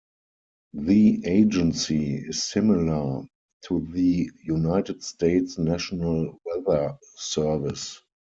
The 0.73 1.23
agency 1.27 2.15
is 2.25 2.43
similar 2.45 3.21
to 3.67 3.87
the 3.93 4.31
United 4.43 5.03
States' 5.03 5.59
National 5.59 6.39
Weather 6.43 6.97
Service. 7.17 8.01